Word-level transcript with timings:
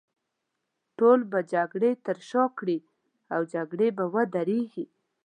ټول 0.97 1.19
به 1.31 1.39
جګړې 1.53 1.91
ته 2.03 2.11
شا 2.29 2.43
کړي، 2.57 2.77
او 3.33 3.41
جګړه 3.53 3.87
به 3.97 4.05
ودرېږي. 4.13 4.85